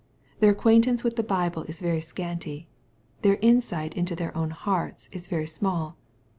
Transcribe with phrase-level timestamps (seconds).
[0.39, 2.67] Their acquaintance with the Bible is very scanty.
[3.21, 5.95] Their insight into their own hearts is very small.